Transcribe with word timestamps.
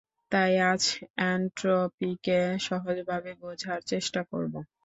তাই 0.31 0.53
আজ 0.71 0.83
এনট্রপিকে 1.27 2.37
সহজভাবে 2.67 3.31
বোঝার 3.41 3.79
চেষ্টা 3.91 4.21
করব। 4.31 4.53